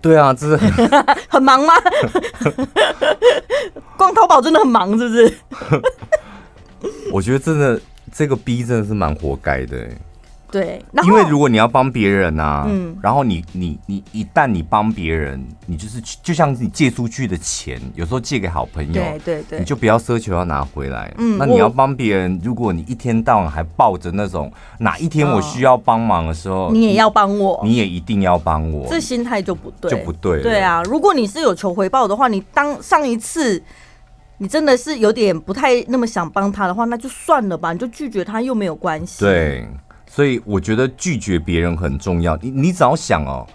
[0.00, 0.88] 对啊，这是很，
[1.28, 1.74] 很忙吗？
[3.98, 5.34] 逛淘宝真的很忙，是不是？
[7.12, 7.78] 我觉得真的，
[8.10, 9.86] 这个 B 真的是蛮活该的。
[10.50, 21.14] 对，因为如果你要帮别人啊，嗯，然后你你你一旦你帮别人，你就是就像你借出去的钱，有时候借给好朋友，对对对，你就不要奢求要拿回来。
[21.18, 30.42] 嗯，那你要帮别人，如果你一天到晚还抱着那种哪一天我需要帮忙的时候，你也要帮我，你也一定要帮我，这心态就不对，就不对。
[30.42, 33.62] 对啊，如果你是有求回报的话，你当上一次
[34.38, 39.20] 你真的是有点不太那么想帮他的话，那就算了吧，你就拒绝他又没有关系。
[39.20, 39.64] 对。
[40.12, 42.36] 所以我觉得拒绝别人很重要。
[42.38, 43.46] 你你只要想哦，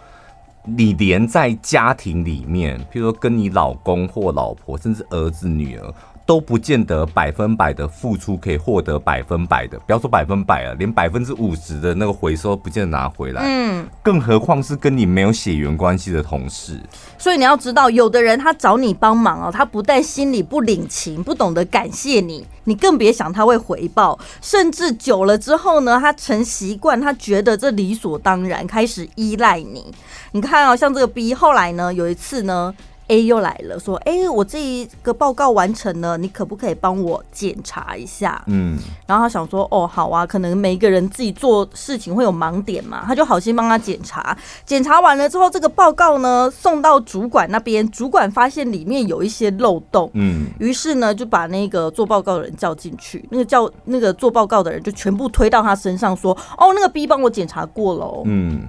[0.64, 5.94] 你连在家庭里面，譬如说跟你老公或老婆，甚至儿子女儿。
[6.26, 13.44] 都不见得百分百的付出可以获得百分百的，不要说百分百了，连百分之五十的那个回收不见得拿回来。
[13.46, 16.80] 嗯，更何况是跟你没有血缘关系的同事。
[17.20, 24.18] 所以你要知道，有的人他找你帮忙哦，他不但心里不领情，不懂得感谢你，你更别想他会回报。
[24.42, 29.94] 甚至久了之后呢，他成习惯，他觉得这理所当然，开始依赖你。
[30.32, 32.74] 你看哦，像这个 B，后来呢，有一次呢。
[33.08, 58.64] A 又来了，说：“哎、欸，我这一个报告完成了，你可不可以帮我检查一下？”嗯，然后他想说：“哦，好啊，可能每一个人自己做事情会有盲点嘛。”他就好心帮他检查，检查完了之后，这个报告呢送到主管那边，主管发现里面有一些漏洞，嗯，于是呢就把那个做报告的人叫进去，那个叫那个做报告的人就全部推到他身上，说：“哦，那个 B 帮我检查过了哦。”嗯。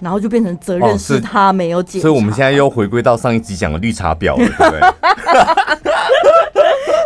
[0.00, 4.80] 然后就变成责任是他没有检查，哦，所以我们现在又回归到上一集讲的绿茶婊了，对不对？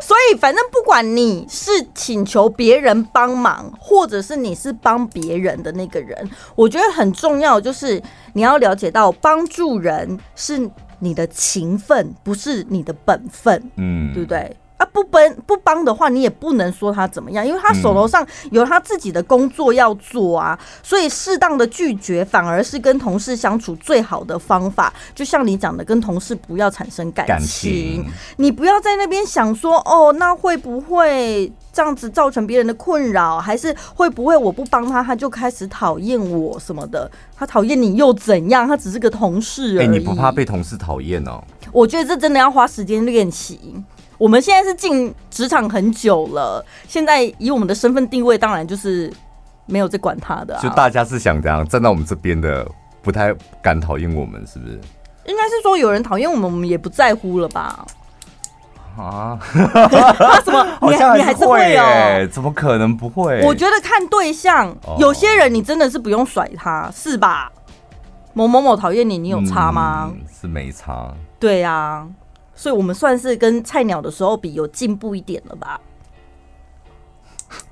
[0.02, 8.00] 所以反正不管你是请求别人帮忙，或者是你是帮别人的那个人，我觉得很重要，就是
[8.34, 14.54] 你要了解到帮助人是你的情分，不是你的本分，嗯，对不对？
[14.84, 20.58] 不帮不帮的话，你也不能说他怎么样，因为他手头上有他自己的工作要做啊。
[20.82, 24.92] 所以适当的拒绝反而是跟同事相处最好的方法。
[25.14, 28.04] 就像你讲的，跟同事不要产生感情，感情
[28.36, 33.38] 你不要在那边想说哦，那会不会这样子造成别人的困扰？
[33.38, 37.10] 还是会不会我不帮他，他就开始讨厌我什么的？
[37.36, 38.66] 他讨厌你又怎样？
[38.68, 39.86] 他只是个同事而已。
[39.86, 41.42] 哎，你不怕被同事讨厌哦？
[41.72, 43.82] 我觉得这真的要花时间练习。
[44.22, 49.12] 我们现在是进职场很久了，现在以我们的身份地位，当然就是
[49.66, 50.62] 没有在管他的、啊。
[50.62, 52.64] 就大家是想这样站在我们这边的，
[53.02, 54.80] 不太敢讨厌我们，是不是？
[55.26, 57.84] 应该是说有人讨厌我们，我们也不在乎了吧？
[58.96, 59.36] 啊？
[60.44, 60.64] 什么？
[60.88, 62.28] 你还你还是会哦？
[62.30, 63.42] 怎么可能不会？
[63.42, 67.50] 我觉得看对象，有些人你真的是不用甩他，是吧？
[68.34, 70.12] 某某某讨厌你，你有差吗？
[70.14, 71.12] 嗯、是没差。
[71.40, 72.06] 对呀、啊。
[72.62, 75.80] 所以我们算是跟菜鸟的时候比有进步一点了吧？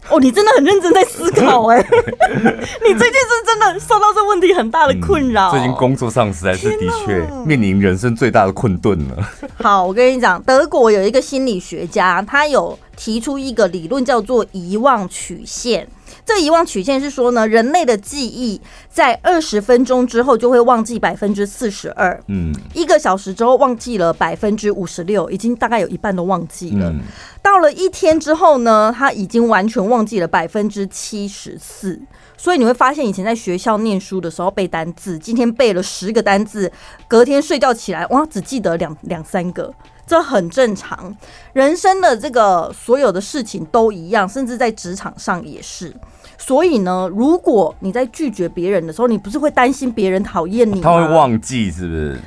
[0.08, 5.52] 哦，你真的很认真在思考哎、欸， 你最近是真的受到这问题很大的困扰、嗯。
[5.52, 9.30] 最近工作上实在是的确面临人生最大的困顿了。
[9.62, 15.86] 好，我跟你讲，德国有一个心理学家，他有提出一个理论叫做遗忘曲线。
[16.24, 26.90] 这个遗忘曲线是说呢，人类的记忆在二十分钟之后就会忘记百分之四十二，嗯，一个小时之后忘记了百分之五十六，已经大概有一半都忘记了。
[26.90, 27.00] 嗯、
[27.42, 32.00] 到了一天之后呢，他已经完全忘记了百分之七十四。
[32.36, 36.72] 所以你会发现，以前在学校念书的时候背单字，今天背了十个单字，
[37.06, 39.70] 隔天睡觉起来，哇，只记得两两三个。
[40.10, 41.16] 这很正常，
[41.52, 45.94] 人生的这个所有的事情都一样，甚至在职场上也是。
[46.36, 50.80] 所以呢，如果你在拒绝别人的时候，你不是会担心别人讨厌你吗？
[50.82, 52.18] 他会忘记是不是？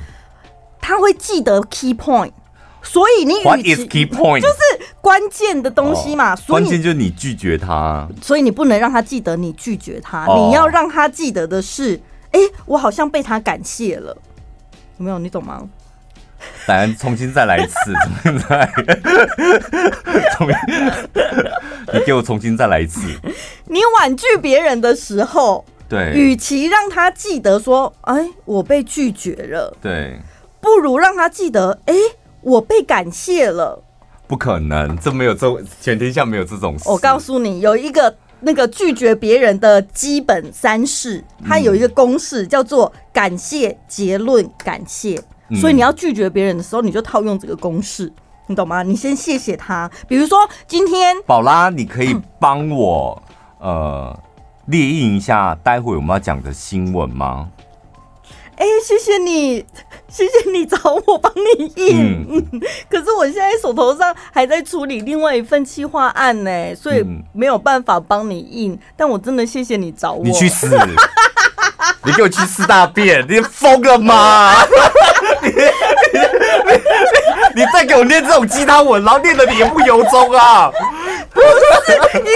[0.80, 2.32] 他会记得 key point，
[2.82, 4.40] 所以你 What is key point？
[4.40, 6.34] 就是关键的东西嘛。
[6.34, 14.16] 所以关键就是你拒绝他，所以你不能让他记得你拒绝他，你要让他记得的是，哎，我好像被他感谢了，
[14.96, 15.18] 有没有？
[15.18, 15.68] 你懂吗？
[16.66, 18.72] 来，重新再来一次， 重新再来，
[20.36, 20.56] 重新，
[21.92, 23.00] 你给我重新再来一次。
[23.66, 30.18] 你婉拒别人的时候，对，与其让他记得说，哎，我被拒绝了，对，
[30.60, 31.94] 不如让他记得，哎，
[32.40, 33.82] 我被感谢了。
[34.26, 35.46] 不可能，这没有这
[35.80, 36.88] 全天下没有这种事。
[36.88, 45.22] 我告诉你，有一个那个拒绝别人的基本三式，它有一个公式，叫做感谢、结论、感谢。
[45.60, 48.12] 所以你要拒绝别人的时候，你就套用这个公式，
[48.46, 48.82] 你懂吗？
[48.82, 53.22] 你先谢谢他，比如说今天宝拉，你可以帮我、
[53.60, 54.20] 嗯、呃
[54.66, 57.48] 列印一下待会我们要讲的新闻吗？
[58.56, 59.66] 哎、欸，谢谢你，
[60.08, 62.24] 谢谢你找我帮你印。
[62.30, 68.78] 嗯， 可是我现在手头上还在处理另外一份企划案呢，所以没有办法帮你印。
[68.96, 70.24] 但我真的谢谢你找我。
[70.24, 70.70] 你去死！
[72.04, 73.26] 你给我去吃大便！
[73.28, 74.52] 你疯了吗？
[75.44, 75.52] 你
[77.54, 80.70] 你，再给我念这种鸡汤文，然后念得言不由衷啊！
[81.34, 82.30] 不是，因为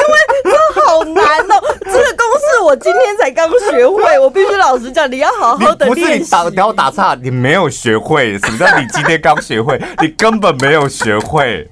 [0.45, 1.55] 这好难哦。
[1.85, 6.03] 这个公式我今天才刚学会，我必须老实讲，你要好好的练习。
[6.03, 8.39] 不是你打，你要打岔，你没有学会。
[8.39, 9.81] 什么叫你今天刚学会？
[10.03, 11.67] 你根本没有学会。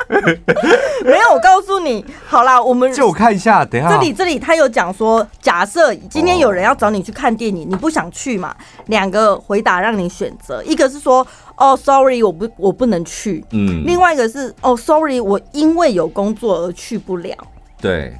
[1.04, 8.54] 没有，我告诉你，好啦，我们就我看一下，等一下，这里这里他有讲说，假设今天有人要找你去看电影，你不想去嘛？
[8.86, 11.26] 两个回答让你选择，一个是说。
[11.56, 13.44] 哦、oh，sorry，我不，我不能去。
[13.50, 17.34] 嗯，另外一个是，哦、oh，sorry，我因为有工作而去不了。
[17.80, 18.16] 对。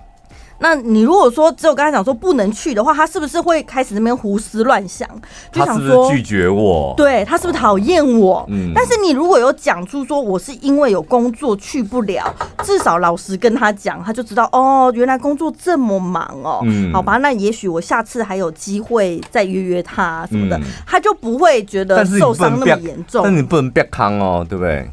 [0.59, 5.09] 那你如果说只有刚才讲说不能去的话，他是不是会开始那边胡思乱想？
[5.53, 6.95] 就想说他是拒绝我？
[6.97, 8.45] 对，他是不是讨厌我？
[8.49, 8.73] 嗯。
[8.75, 16.61] 但是你如果有讲出说我是因为有工作去不了，至少老实跟他讲，他就知道哦，原来工作这么忙哦。
[16.65, 16.93] 嗯。
[16.93, 23.23] 好吧，那也许我下次还有机会再约约他什么的，嗯、他就不会觉得受伤那么严重。
[23.23, 24.89] 但你不能别康哦，对不对？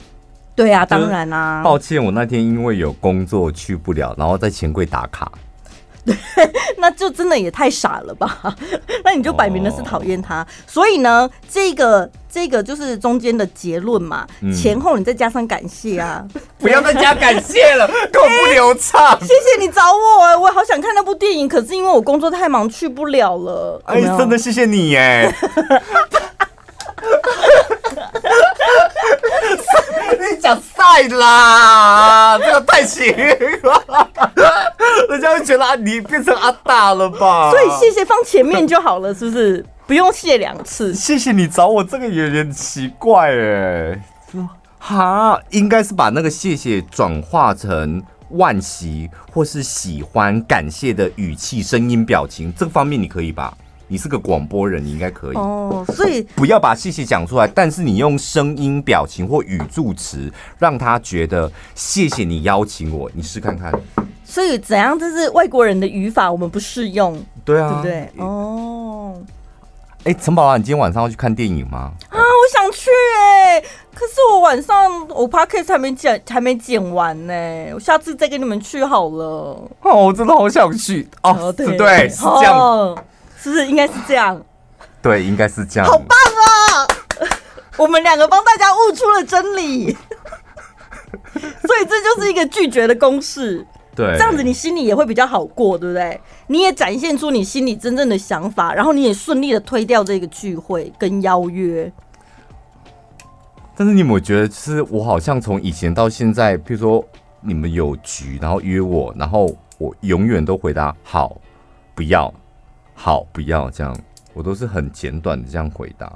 [0.55, 1.63] 对啊，当然啦、啊。
[1.63, 5.31] 抱歉，我那天因为有工作去不了，然后在钱柜打卡。
[6.05, 6.15] 对，
[6.77, 8.55] 那就真的也太傻了吧？
[9.03, 10.45] 那你就摆明了是讨厌他。
[10.67, 14.27] 所以呢，这个这个就是中间的结论嘛。
[14.53, 16.23] 前后你再加上感谢啊，
[16.59, 19.17] 不要再加感谢了，够不流畅。
[19.21, 23.81] 谢谢你找我，我好想看那部电影，可是因为我工作太忙去不了了。
[23.85, 25.33] 哎，真的谢谢你耶。
[30.19, 33.05] 你讲赛啦，这个太行
[33.63, 34.09] 了，
[35.09, 37.51] 人家会觉得啊，你变成阿大了吧？
[37.51, 39.65] 所以谢谢放前面就好了，是不是？
[39.85, 40.93] 不用谢两次。
[40.93, 44.01] 谢谢你找我，这个有点奇怪哎。
[44.79, 48.01] 哈，应该是把那个谢谢转化成
[48.33, 53.55] 惋惜或是喜欢、感谢的语气、声音、表情，这方面你可以吧？
[53.93, 55.85] 你是个广播人，你应该可以哦。
[55.89, 63.07] 所以不要把谢谢讲出来，但是你用声音、表情或语助词，让他觉得谢谢你邀请我。
[63.13, 63.71] 你试看看。
[64.25, 64.97] 所以怎样？
[64.97, 67.23] 这是外国人的语法，我们不适用。
[67.45, 68.09] 对啊，对不对？
[68.17, 69.13] 哦。
[70.05, 71.91] 哎、欸，陈宝拉，你今天晚上要去看电影吗？
[72.09, 73.61] 啊，我想去哎、欸，
[73.93, 77.71] 可是我晚上我 podcast 还没剪，还没剪完呢、欸。
[77.75, 79.69] 我下次再跟你们去好了。
[79.83, 82.57] 哦，我真的好想去哦，哦对，对，是这样。
[82.57, 82.97] 哦
[83.43, 84.41] 是不是应该是这样？
[85.01, 85.89] 对，应该是这样。
[85.89, 86.87] 好棒啊！
[87.75, 89.93] 我们两个帮大家悟出了真理，
[91.33, 93.67] 所以这就是一个拒绝的公式。
[93.93, 96.21] 对，这样子你心里也会比较好过，对不对？
[96.47, 101.91] 你也展现出你心里真正的想法，然后你也顺利的推掉这个聚会跟邀约。
[103.75, 107.03] 但是你有没有觉得，就是我好像从以前到现在，譬如说
[107.41, 111.35] 你们有局，然后约我，然后我永远都回答好，
[111.93, 112.33] 不要。
[112.93, 113.95] 好，不要这样，
[114.33, 116.11] 我都是很简短的这样回答。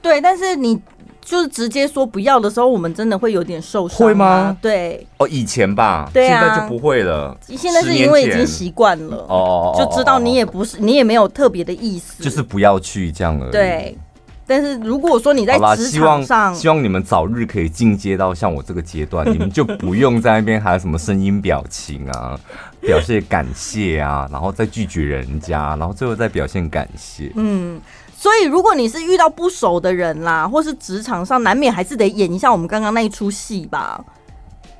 [0.00, 0.78] 对，但是你
[1.22, 3.98] 就是直接说不要的时候，我们真的会有点受伤。
[3.98, 4.54] 会吗？
[4.60, 5.06] 对。
[5.16, 6.10] 哦，以前吧。
[6.12, 6.40] 对啊。
[6.40, 7.34] 现在就不会了。
[7.40, 9.16] 现在是因为已经习惯了。
[9.28, 9.74] 哦。
[9.78, 12.22] 就知道你也不是，你也没有特别的意思。
[12.22, 13.50] 就是不要去这样而已。
[13.50, 13.98] 对。
[14.46, 22.38] 但是如果说你在职场上，希望你们早日可以进阶到像我这个阶段， 你们就不用在那边还有什么声音表情啊，
[22.80, 27.32] 表现感谢啊，然后再拒绝人家，然后最后再表现感谢。
[27.36, 27.80] 嗯。
[28.16, 34.02] 所以，如果你是遇到不熟的人啦，或是职场上，难免还是得演一下我们刚刚那一出戏吧。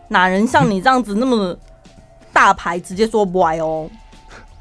[0.09, 1.55] 哪人像你这样子那么
[2.33, 3.91] 大牌，直接说不爱哦，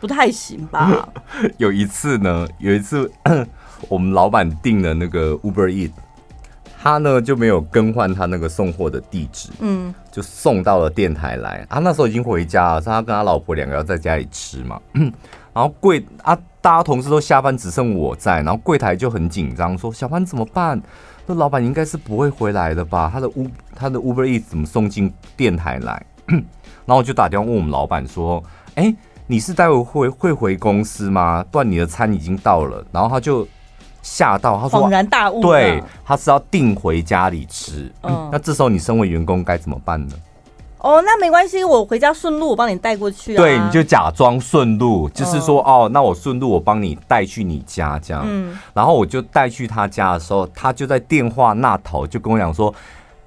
[0.01, 1.07] 不太行吧？
[1.57, 3.09] 有一次呢，有一次
[3.89, 5.91] 我们老板订了那个 Uber Eat，
[6.81, 11.65] 他呢就没有更换他那个送货的地址，嗯，就送到了电台来。
[11.69, 14.79] 他那时候已经回家了，是他跟他老婆两个要在家里吃嘛。
[15.53, 18.41] 然后柜啊，大家同事都下班，只剩我在。
[18.41, 20.81] 然后柜台就很紧张，说：“小潘怎么办？
[21.27, 23.09] 那老板应该是不会回来的吧？
[23.13, 28.93] 他的 U 他的 Uber Eats 怎么送进电台来？” 然后我就打电话问我们老板说：“哎，
[29.27, 31.45] 你是待会会会回公司吗？
[31.51, 33.47] 不然你的餐已经到了。”然后他就
[34.03, 37.91] 吓到，他说：“恍然大悟，对，他是要订回家里吃。
[38.03, 40.13] 嗯”那这时候你身为员工该怎么办呢？
[40.77, 43.37] 哦，那没关系，我回家顺路，我帮你带过去啊。
[43.37, 48.23] 对，你就假装顺路，就是说，哦，那我顺路，我帮你带去你家这样。
[48.27, 52.71] 嗯，然后我就带去他家的时候，他就在电话那头就跟我讲说。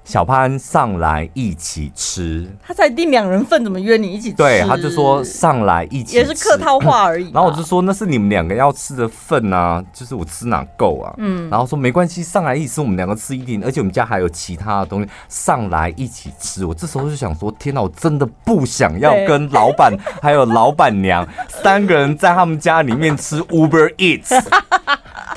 [0.07, 4.37] 小潘上来一起吃，他才订两人份，怎么约你一起吃？
[4.37, 7.29] 对，他就说上来一起吃，也是客套话而已。
[7.33, 11.13] 然后我就说那是你们两个要吃的份啊，就是我吃哪够啊？
[11.17, 16.63] 嗯，然后说没关系，上来一起吃，我们两个吃一点，而且我们家还有其他的东西，上来一起吃。
[16.63, 24.41] 我这时候就想说，天哪，我真的不想要跟 老板还有老板娘三个人在他们家里面吃 Uber Eats。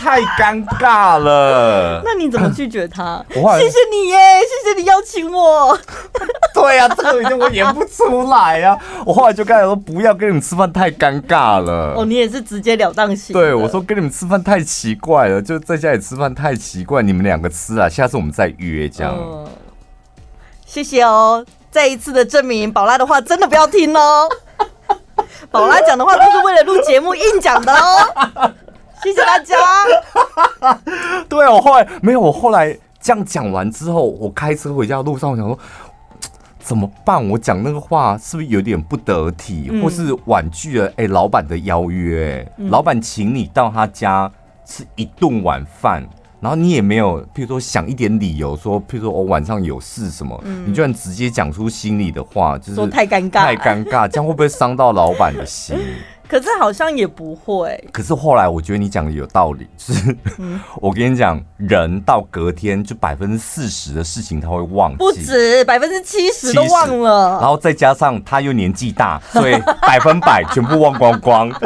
[0.00, 3.22] 太尴尬了， 那你怎么拒绝他？
[3.28, 5.78] 谢谢你耶，谢谢你邀请我。
[6.54, 9.02] 对呀、啊，这个已经我演不出来呀、啊。
[9.04, 11.92] 我后来就跟他说，不要跟你们吃饭，太尴尬了。
[11.96, 13.34] 哦，你也是直截了当型。
[13.34, 19.14] 对，我说跟你们吃饭太奇怪了，就在家里吃饭太奇怪，你们两个吃啊，下次我们再约这样。
[19.14, 19.46] 嗯、
[20.64, 24.26] 谢谢哦，再一次的证明，宝拉的话真的不要听哦。
[25.50, 28.52] 宝拉讲的话都是为了录节目硬讲的哦。
[29.02, 29.56] 谢谢大家。
[31.28, 35.58] 对，我后来没有，我后来这样讲完之后，我开车回家的路上，我想说
[36.60, 37.26] 怎么办？
[37.28, 40.86] 我讲那个话是不是有点不得体，嗯、或是婉拒了？
[40.88, 44.30] 哎、欸，老板的邀约，嗯、老板请你到他家
[44.64, 46.06] 吃一顿晚饭，
[46.38, 55.76] 然后你也没有，譬如说想一点理由说，譬如说我晚上有事什么，嗯、你居然直接讲出心里的话，就是太尴尬，太尴尬，这样会不会伤到老板的心？
[56.30, 57.82] 可是好像也不会。
[57.92, 67.40] 可是后来我觉得你讲的有道理， 就是、嗯、我跟你讲，人到隔天就百分之四十的事情他会忘记，不止百分之七十都忘了。
[67.40, 71.50] 然后再加上他又年纪大，所以百分百全部忘光光。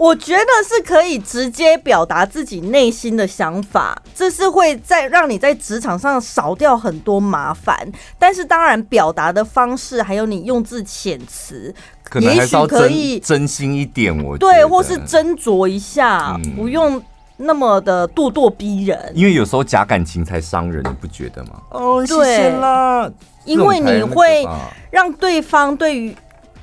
[0.00, 7.76] 我觉得是可以直接表达自己内心的想法，这是会在让你在职场上少掉很多麻烦。
[8.18, 11.74] 但是当然，表达的方式还有你用字遣词，
[12.18, 14.10] 也许可以真心一点。
[14.24, 17.02] 我对，或是斟酌一下，嗯、不用
[17.36, 19.12] 那么的咄咄逼人。
[19.14, 21.60] 因为有时候假感情才伤人，你不觉得吗？
[21.72, 23.06] 哦，谢谢啦。
[23.44, 24.48] 因为你会
[24.90, 26.16] 让对方对于。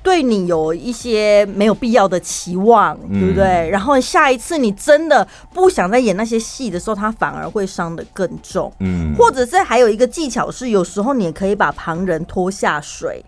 [0.07, 3.43] 对你有一些没有必要的期望，对不对？
[3.43, 8.71] 嗯、然后下一次你真的不想再演那些戏的时候，他反而会伤得更重。
[8.79, 13.21] 嗯，或者是还有一个技巧是，有时候你也可以把旁人拖下水，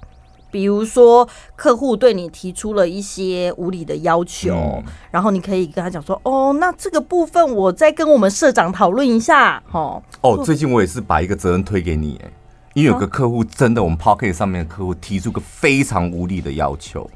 [0.50, 1.28] 比如说
[1.58, 12.32] 客户对你提出了一些无理的要求，嗯、然后你可以跟他讲说：“哦，那这个部分我再跟我们社长讨论一下。”哦，哦，最近我也是把一个责任推给你，哎。
[12.80, 17.10] 因为有个客户真的，我们 Podcast 上面的客户提出个非常无理的要求，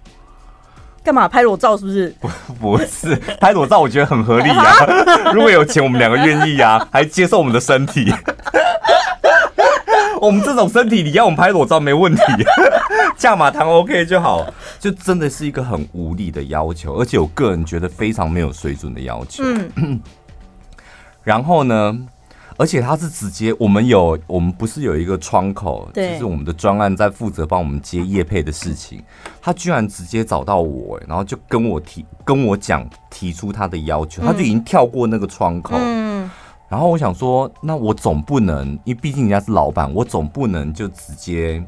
[1.02, 1.78] 干嘛拍裸照？
[1.78, 2.14] 是不是？
[2.20, 4.74] 不，不是拍裸照，我觉得很合理啊。
[5.34, 8.14] 如果有钱，我们两个愿意啊，还接受我们的身体。
[10.20, 12.22] 我们这种身体，你要我们拍裸照没问题，
[13.18, 14.46] 价码谈 OK 就好。
[14.80, 19.44] 就真的是一个很无理的要求，而且我个人觉得非常没有水准的要求。
[19.76, 20.02] 嗯，
[21.24, 21.98] 然后呢？
[22.58, 29.02] 而且他是直接，我们有，我们不是有一个窗口，就是我们的专案在负责帮我们接业配的事情。
[29.42, 35.76] 他居然直接找到我，然后就跟我提，跟我讲，提出他的要求，他就已经跳过那个窗口。
[35.78, 36.30] 嗯，
[36.70, 41.64] 然后我想说，那我总不能，因为毕竟人家是老板，我总不能就直接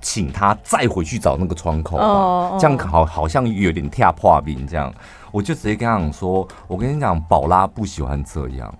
[0.00, 4.92] 请他再回去找那个窗口吧，这样好好像有点跳破冰这样。
[5.32, 8.74] 我就直接跟他讲说，我跟你讲，宝拉不喜欢这样。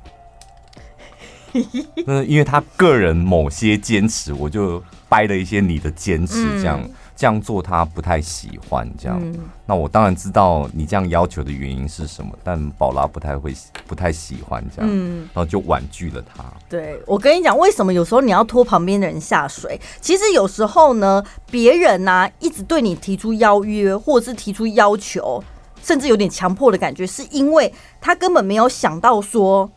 [2.07, 8.89] 那因为他个人某些坚持，我就掰了一些你的坚持，这样、嗯、这样做他不太喜欢。
[8.99, 9.35] 这样，嗯、
[9.67, 13.53] 那我当然知道你这样要求的原因是什么，但宝拉不太会
[13.87, 16.45] 不太喜欢这样，嗯、然后就婉拒了他。
[16.69, 19.81] 对，我跟你讲，为什么有时候你要拖旁边的人下水？
[20.01, 25.43] 其实有时候呢，别人呢、啊、一直对你提出邀约，或者是提出要求，
[25.83, 29.71] 甚至有点强迫的感觉，是因为他根本没有想到说。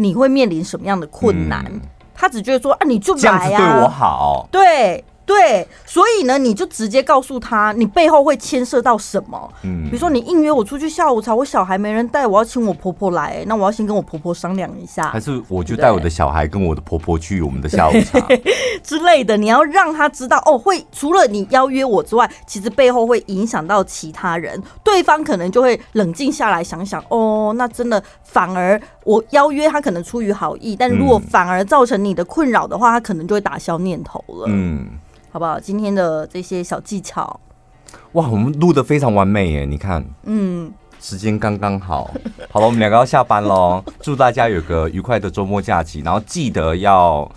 [0.00, 1.64] 你会面临什么样的困难？
[1.68, 1.80] 嗯、
[2.14, 5.04] 他只觉得说啊，你就来啊，这样子对我好，对。
[5.26, 9.48] 对，所以呢，你就直接告诉他，你背后会牵涉到什么？
[9.62, 15.08] 嗯，比如说你硬约我出去下午茶，我小孩没人带，我要请我婆婆来，那我要先跟我婆婆商量一下。
[15.10, 18.18] 还是我就带我的小孩跟我的婆婆去我们的下午茶
[18.82, 19.36] 之类的？
[19.36, 28.80] 你要让他知道哦，会除了你邀约我之外，其实背后会影响到其他人，对方可能就会冷静下来想想，哦，那真的反而
[29.10, 34.44] 我邀约他可能出于好意，但如果反而造成你的困扰的话，他可能就会打消念头了。
[34.46, 34.86] 嗯。
[35.32, 35.60] 好不好？
[35.60, 37.38] 今天的这些小技巧，
[38.14, 39.64] 哇，我们录得非常完美耶！
[39.64, 42.10] 你看，嗯，时间刚刚好。
[42.50, 43.80] 好了，我们两个要下班喽。
[44.00, 47.30] 祝大家有个愉快的周末假期，然后记得要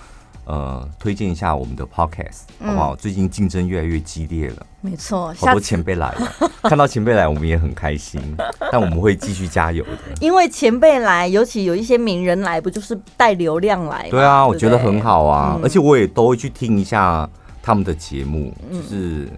[0.46, 2.94] 呃推荐一下我们的 podcast，好不好？
[2.96, 6.32] 嗯、最近竞争越来越激烈了，没错，好多前辈来了，
[6.64, 8.22] 看到前辈来，我们也很开心。
[8.72, 14.10] 但我们会继续加油的，因为前辈来，尤其有一些名人来，不就是带流量来吗？
[14.12, 17.30] 对啊，我觉得很好啊，嗯、而且我也都会去听一下。
[17.66, 19.30] 他们的节目就是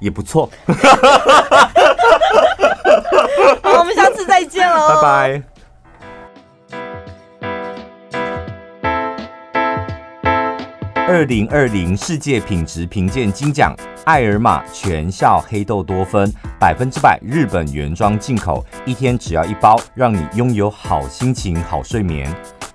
[0.00, 0.50] 也不错，
[3.62, 5.51] 好，我们下次再见喽，拜拜。
[11.08, 13.74] 二零二零世界品质评鉴金奖，
[14.04, 22.32] 爱尔玛全效黑豆多酚，百分之百日本原装进口，一天只要一包，让你拥有好心情、好睡眠。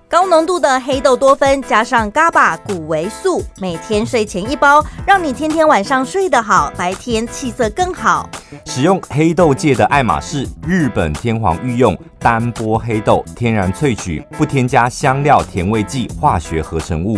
[0.09, 8.29] 高浓度的黑豆多酚加上 GABA 谷维素，每天睡前一包，让你天天晚上睡得好，白天气色更好。
[8.65, 17.17] 使用黑豆界的爱马仕日本天皇御用单波黑豆，天然萃取，不添加香料、甜味剂、化学合成物。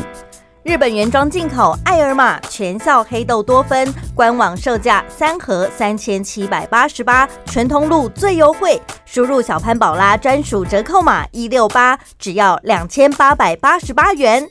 [0.69, 14.47] 日本原装进口爱尔玛全效黑豆多酚，官网售价三盒三千七百八十八，全通路最优惠，输入小潘宝拉专属折扣码一六八，只要两千八百八十八元。